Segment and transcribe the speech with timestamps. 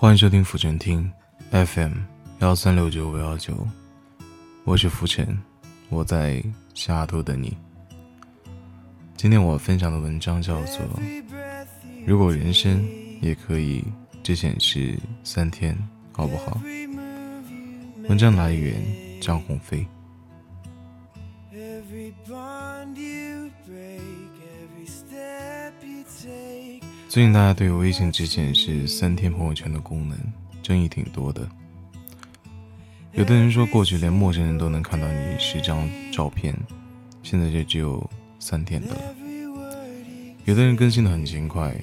[0.00, 1.12] 欢迎收听浮沉听
[1.50, 1.92] FM
[2.38, 3.54] 幺三六九五幺九，
[4.64, 5.38] 我是浮沉，
[5.90, 6.42] 我在
[6.72, 7.54] 西雅图等你。
[9.14, 10.78] 今天我分享的文章叫做
[12.06, 12.82] 《如果人生
[13.20, 13.84] 也可以
[14.22, 15.76] 只显示三天，
[16.12, 16.58] 好不好？》
[18.08, 18.82] 文章来源
[19.20, 19.86] 张鸿飞。
[27.10, 30.16] 最近大家对微信只显示三天朋友圈的功能
[30.62, 31.44] 争议挺多的。
[33.14, 36.56] 有的人说过去连陌生人都能看到你十张照片，
[37.24, 39.00] 现在就只有三天的了。
[40.44, 41.74] 有的人更新的很勤快，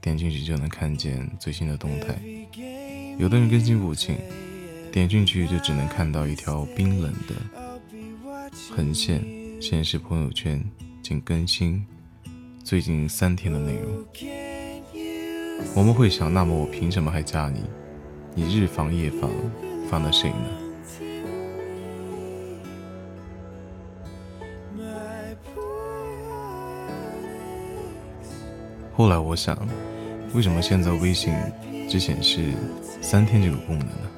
[0.00, 2.16] 点进去就能看见最新的动态；
[3.18, 4.16] 有的人更新不勤，
[4.90, 7.70] 点进去就只能看到一条冰冷的
[8.74, 9.22] 横线，
[9.60, 10.60] 显示朋友圈
[11.00, 11.86] 仅更新
[12.64, 14.41] 最近三天的内容。
[15.74, 17.62] 我们会想，那么我凭什么还加你？
[18.34, 19.30] 你日防夜防，
[19.90, 20.36] 防了谁呢？
[28.94, 29.58] 后来我想，
[30.34, 31.34] 为什么现在微信
[31.88, 32.52] 只显示
[33.00, 34.10] 三天这个功能呢？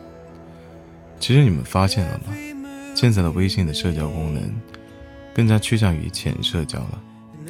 [1.19, 2.35] 其实你们发现了吗？
[2.95, 4.43] 现在的微信的社交功能
[5.35, 7.03] 更加趋向于浅社交了。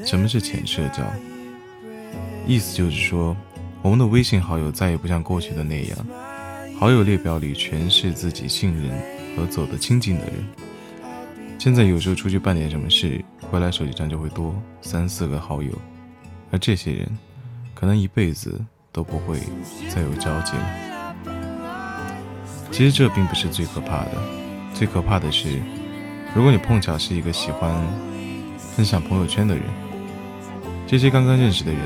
[0.04, 1.02] 什么是浅社交？
[2.46, 3.34] 意思就是说。
[3.84, 5.98] 我们的微信好友再也不像过去的那样，
[6.80, 8.90] 好友列表里全是自己信任
[9.36, 10.42] 和走得亲近的人。
[11.58, 15.70] 现在有时候出去办点什么事，回来手机上就会多三四个好友，
[16.50, 17.06] 而这些人
[17.74, 18.58] 可能一辈子
[18.90, 19.38] 都不会
[19.90, 21.14] 再有交集了。
[22.70, 24.12] 其实这并不是最可怕的，
[24.72, 25.60] 最可怕的是，
[26.34, 27.70] 如果你碰巧是一个喜欢
[28.56, 29.62] 分享朋友圈的人。
[30.86, 31.80] 这些刚刚认识的人，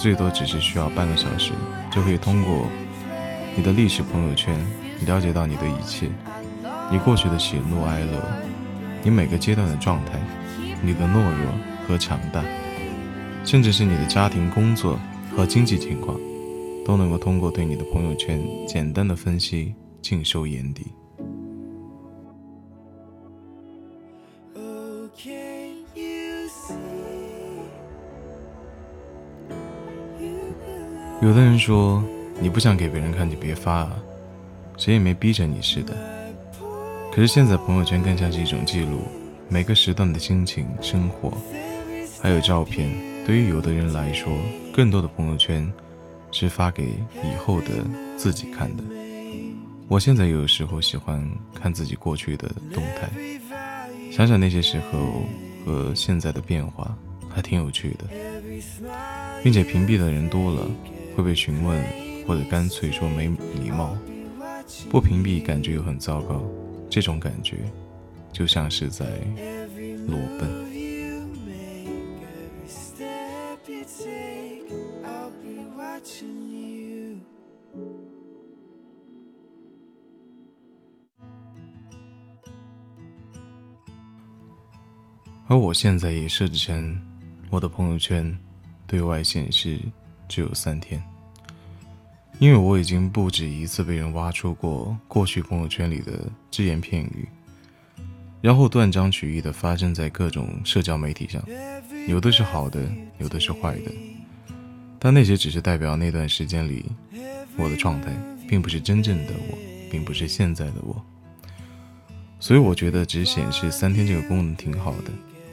[0.00, 1.52] 最多只是需要半个小时，
[1.92, 2.66] 就可以通过
[3.54, 4.58] 你的历史朋友圈
[5.04, 6.08] 了解到你的一切，
[6.90, 8.22] 你过去的喜怒哀乐，
[9.02, 10.18] 你每个阶段的状态，
[10.82, 11.52] 你的懦弱
[11.86, 12.42] 和强大，
[13.44, 14.98] 甚至是你的家庭、工作
[15.36, 16.18] 和经济情况，
[16.82, 20.86] 都能够通过对你的朋友圈简单的分析尽收眼底。
[31.22, 32.02] 有的人说，
[32.40, 33.94] 你不想给别人看就别发啊，
[34.78, 35.94] 谁也没逼着你似的。
[37.12, 39.02] 可是现在朋友圈更像是一种记录
[39.46, 41.30] 每个时段的心情、生活，
[42.22, 42.90] 还有照片。
[43.26, 44.32] 对于有的人来说，
[44.72, 45.70] 更多的朋友圈
[46.32, 46.84] 是发给
[47.22, 47.68] 以后的
[48.16, 48.82] 自己看的。
[49.88, 51.22] 我现在有时候喜欢
[51.54, 53.10] 看自己过去的动态，
[54.10, 55.24] 想想那些时候
[55.66, 56.96] 和现在的变化，
[57.28, 58.04] 还挺有趣的，
[59.42, 60.66] 并且屏蔽的人多了。
[61.20, 61.84] 会被询问，
[62.26, 63.28] 或者干脆说没
[63.62, 63.94] 礼貌，
[64.88, 66.42] 不屏蔽感觉又很糟糕，
[66.88, 67.58] 这种感觉
[68.32, 69.04] 就像是在
[70.06, 70.48] 裸奔。
[85.48, 86.98] 而我现在也设置成
[87.50, 88.38] 我的朋友圈
[88.86, 89.78] 对外显示。
[90.32, 91.02] 只有三天，
[92.40, 97.28] 因为我已经不止一次被人挖出过过去朋友圈里的只言片语，
[98.40, 101.42] 然后断章取义的发生在各种社交媒体上，
[102.08, 102.80] 有的是好的，
[103.18, 103.92] 有的是坏的，
[104.98, 106.86] 但那些只是代表那段时间里
[107.58, 108.10] 我的状态，
[108.48, 109.58] 并不是真正的我，
[109.90, 111.04] 并不是现在的我。
[112.38, 115.10] 所以我觉得只显示三天这个功能挺好的，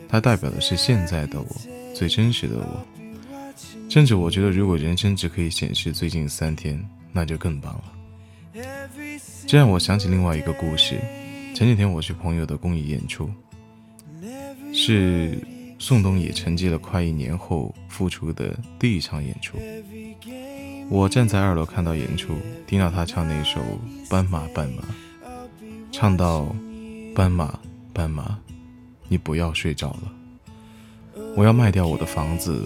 [0.07, 1.47] 它代表的是现在的我，
[1.93, 2.96] 最真实的我。
[3.97, 6.79] 甚至我觉得，如果人生只可以显示最近三天，
[7.11, 8.61] 那就更棒了。
[9.47, 10.99] 这让我想起另外一个故事。
[11.55, 13.27] 前几天我去朋友的公益演出，
[14.71, 15.43] 是
[15.79, 19.57] 宋冬野沉寂了快一年后复出的第一场演出。
[20.89, 22.35] 我站在二楼看到演出，
[22.67, 23.59] 听到他唱那首
[24.11, 24.83] 《斑马斑马》，
[25.91, 26.55] 唱到
[27.15, 27.59] “斑马
[27.93, 28.37] 斑马，
[29.07, 30.13] 你不要睡着了，
[31.35, 32.63] 我要卖掉我的房子。”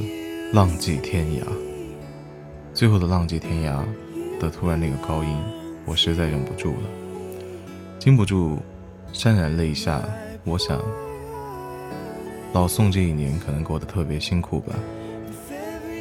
[0.53, 1.43] 浪迹天涯，
[2.73, 3.81] 最后的浪迹天涯
[4.37, 5.37] 的突然那个高音，
[5.85, 6.89] 我实在忍不住了，
[7.97, 8.59] 禁不住
[9.13, 10.03] 潸然泪下。
[10.43, 10.81] 我想，
[12.51, 14.75] 老宋这一年可能过得特别辛苦吧。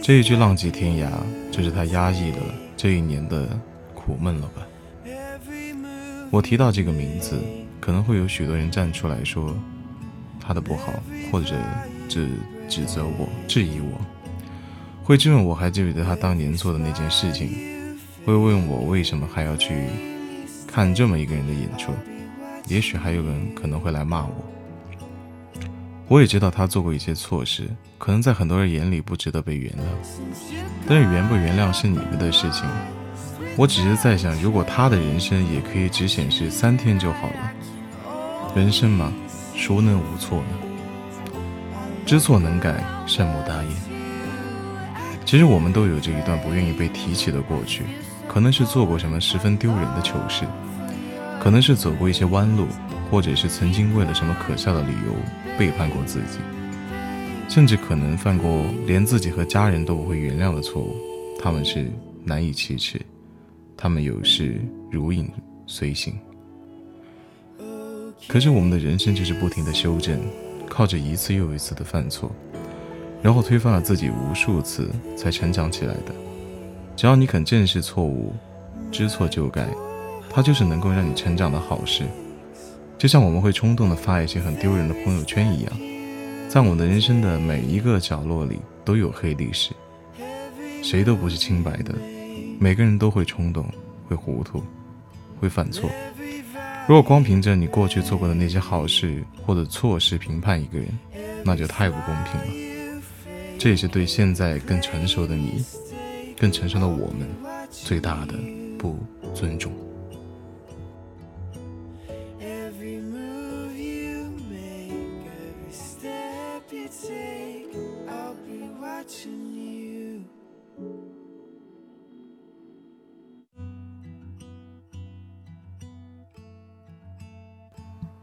[0.02, 1.08] 这一句浪迹天涯，
[1.52, 2.38] 就是他压抑了
[2.76, 3.49] 这一年的
[3.94, 4.67] 苦闷了吧。
[6.32, 7.38] 我提到这个名字，
[7.79, 9.55] 可能会有许多人站出来说
[10.41, 10.93] 他的不好，
[11.31, 11.55] 或者
[12.08, 12.29] 指
[12.69, 14.20] 指责我、质疑我。
[15.11, 17.51] 会质问我还记不记得他当年做的那件事情，
[18.25, 19.87] 会问我为什么还要去
[20.69, 21.93] 看这么一个人的演出。
[22.69, 24.35] 也许还有人可能会来骂我。
[26.07, 27.69] 我也知道他做过一些错事，
[27.99, 29.83] 可能在很多人眼里不值得被原谅。
[30.87, 32.65] 但是原不原谅是你们的事情。
[33.57, 37.53] 我只是在想，如果他的人生也可以只显示三天就好了。
[38.55, 39.12] 人生嘛，
[39.57, 41.35] 孰能无错呢？
[42.07, 43.90] 知错能改，善莫大焉。
[45.25, 47.85] 其实我们都有着一段不愿意被提起的过去，
[48.29, 50.45] 可能是做过什么十分丢人的糗事。
[51.39, 52.67] 可能是走过一些弯路，
[53.11, 55.15] 或者是曾经为了什么可笑的理由
[55.59, 56.39] 背叛过自己，
[57.49, 60.95] 甚至可能犯过连自己和家人都不会原谅的错误。
[61.41, 61.91] 他们是
[62.25, 63.01] 难以启齿，
[63.75, 65.31] 他们有时如影
[65.67, 66.13] 随形。
[68.29, 70.21] 可是我们的人生就是不停的修正，
[70.69, 72.31] 靠着一次又一次的犯错，
[73.23, 76.15] 然后推翻了自己无数次才成长起来的。
[76.97, 78.35] 只要你肯正视错误，
[78.91, 79.67] 知错就改。
[80.33, 82.05] 它就是能够让你成长的好事，
[82.97, 85.73] 就像我们会冲动的发一些很丢人的朋友圈一样，
[86.49, 89.73] 在我们的人生的每一个角落里都有黑历史，
[90.85, 91.93] 谁都不是清白的，
[92.61, 93.67] 每个人都会冲动，
[94.07, 94.63] 会糊涂，
[95.41, 95.91] 会犯错。
[96.87, 100.87] 如果光凭着你过去做过的那些好事或者错事评判一个人，
[101.45, 102.70] 那就太不公平了。
[103.61, 105.62] 这也是对现在更成熟的你，
[106.39, 107.29] 更成熟的我们
[107.71, 108.33] 最大的
[108.79, 108.99] 不
[109.35, 109.71] 尊重。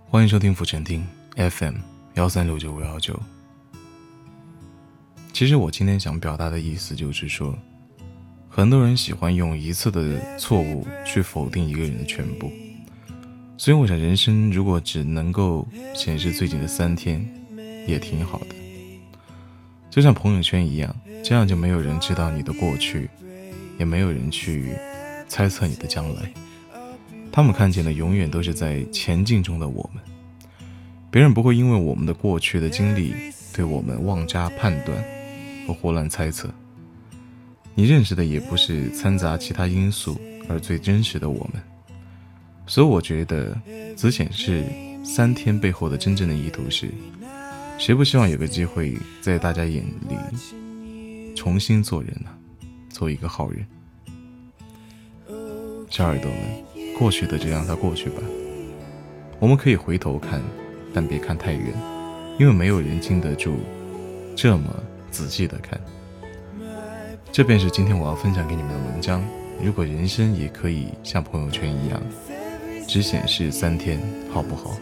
[0.09, 1.05] 欢迎收听浮沉听
[1.35, 1.75] FM
[2.15, 3.15] 幺三六九五幺九。
[5.37, 7.55] 其实我今天想表达的意思就是说，
[8.49, 12.51] 很多人喜欢用一次的错误去否定一个人的全部，
[13.55, 17.23] 所以我想，人生如果只能够显示最近的三天，
[17.85, 18.55] 也挺好的。
[19.91, 23.07] 就像朋友圈一样，这样就没有人知道你的过去，
[23.77, 24.73] 也没有人去
[25.27, 26.33] 猜测你的将来。
[27.31, 30.03] 他们看见的永远都是在前进中的我们，
[31.11, 33.13] 别人不会因为我们的过去的经历
[33.53, 34.97] 对我们妄加判断
[35.67, 36.49] 和胡乱猜测。
[37.75, 41.61] 你认识的也不是掺杂其他因素而最真实的我们，
[42.65, 43.55] 所以我觉得
[43.95, 44.63] 只显示
[45.03, 46.89] 三天背后的真正的意图是：
[47.77, 52.31] 谁不希望有个机会在大家眼里重新做人呢？
[52.89, 53.65] 做一个好人，
[55.89, 56.39] 小耳朵们。
[56.97, 58.23] 过去的就让它过去吧。
[59.39, 60.41] 我们可以回头看，
[60.95, 61.71] 但别看太远，
[62.39, 63.59] 因为没有人经得住
[64.35, 64.63] 这么
[65.11, 65.79] 仔细的看。
[67.31, 69.23] 这便是今天我要分享给你们的文章。
[69.63, 72.01] 如果人生也可以像朋友圈一样，
[72.87, 73.99] 只显示三天，
[74.31, 74.77] 好不好？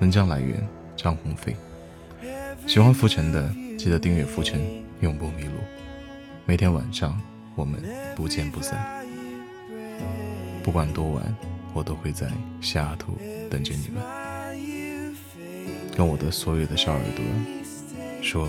[0.00, 1.54] 文章来源张鸿飞。
[2.66, 4.60] 喜欢浮沉的，记得订阅浮沉，
[5.00, 5.52] 永不迷路。
[6.44, 7.20] 每天晚上，
[7.54, 7.80] 我们
[8.14, 9.04] 不见不散。
[10.62, 11.36] 不管多晚，
[11.72, 12.28] 我都会在
[12.60, 13.16] 西雅图
[13.50, 14.02] 等着你们。
[15.96, 17.24] 跟我的所有的小耳朵
[18.20, 18.48] 说